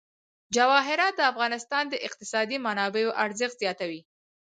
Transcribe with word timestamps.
جواهرات 0.55 1.13
د 1.17 1.21
افغانستان 1.31 1.83
د 1.89 1.95
اقتصادي 2.07 2.57
منابعو 2.65 3.15
ارزښت 3.25 3.55
زیاتوي. 3.63 4.01